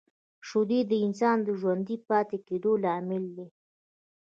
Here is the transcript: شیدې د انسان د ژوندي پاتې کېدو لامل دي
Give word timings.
شیدې 0.47 0.79
د 0.91 0.91
انسان 1.05 1.37
د 1.43 1.49
ژوندي 1.59 1.97
پاتې 2.07 2.37
کېدو 2.47 2.71
لامل 2.83 3.23
دي 3.35 3.47